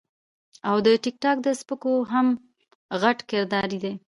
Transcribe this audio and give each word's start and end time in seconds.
او 0.69 0.75
د 0.85 0.87
ټک 1.03 1.15
ټاک 1.23 1.37
د 1.43 1.47
سپکو 1.59 1.93
هم 2.11 2.27
غټ 3.01 3.17
کردار 3.29 3.69
دے- 3.83 3.91